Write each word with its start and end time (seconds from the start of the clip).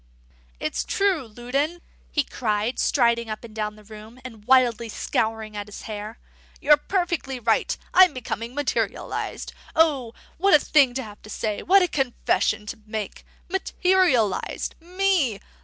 "It's 0.59 0.83
true, 0.83 1.27
Loudon," 1.27 1.79
he 2.11 2.23
cried, 2.23 2.79
striding 2.79 3.29
up 3.29 3.43
and 3.43 3.53
down 3.55 3.75
the 3.75 3.83
room, 3.83 4.19
and 4.25 4.45
wildly 4.45 4.89
scouring 4.89 5.55
at 5.55 5.67
his 5.67 5.83
hair. 5.83 6.17
"You're 6.59 6.75
perfectly 6.75 7.39
right. 7.39 7.77
I'm 7.93 8.11
becoming 8.11 8.55
materialised. 8.55 9.53
O, 9.75 10.15
what 10.39 10.55
a 10.55 10.59
thing 10.59 10.95
to 10.95 11.03
have 11.03 11.21
to 11.21 11.29
say, 11.29 11.61
what 11.61 11.83
a 11.83 11.87
confession 11.87 12.65
to 12.65 12.79
make! 12.87 13.23
Materialised! 13.47 14.73
Me! 14.81 15.39